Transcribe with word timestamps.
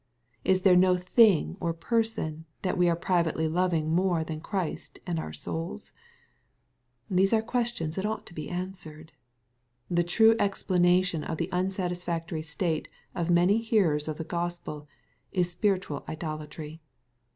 Is 0.43 0.63
there 0.63 0.75
no 0.75 0.97
thing 0.97 1.57
or 1.59 1.75
person 1.75 2.45
that 2.63 2.75
we 2.75 2.89
are 2.89 2.95
privately 2.95 3.47
loving 3.47 3.91
more 3.93 4.23
than 4.23 4.41
Christ 4.41 4.97
and 5.05 5.19
our 5.19 5.31
souls? 5.31 5.91
These 7.07 7.33
are 7.33 7.41
questions 7.43 7.97
Ihat 7.97 8.09
ought 8.09 8.25
to 8.25 8.33
be 8.33 8.49
answered. 8.49 9.11
The 9.91 10.03
true 10.03 10.35
explanation 10.39 11.23
of 11.23 11.37
the 11.37 11.49
unsatisfactory 11.51 12.41
state 12.41 12.87
of 13.13 13.29
many 13.29 13.59
hearers 13.59 14.07
of 14.07 14.17
the 14.17 14.23
Gospel, 14.23 14.87
is 15.31 15.51
spiritual 15.51 16.03
idolatry. 16.09 16.81